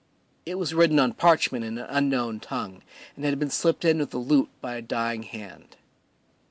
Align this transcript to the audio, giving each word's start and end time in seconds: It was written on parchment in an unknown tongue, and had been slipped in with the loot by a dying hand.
It 0.47 0.55
was 0.55 0.73
written 0.73 0.97
on 0.97 1.13
parchment 1.13 1.63
in 1.63 1.77
an 1.77 1.85
unknown 1.87 2.39
tongue, 2.39 2.81
and 3.15 3.23
had 3.23 3.37
been 3.37 3.51
slipped 3.51 3.85
in 3.85 3.99
with 3.99 4.09
the 4.09 4.17
loot 4.17 4.49
by 4.59 4.73
a 4.75 4.81
dying 4.81 5.21
hand. 5.21 5.77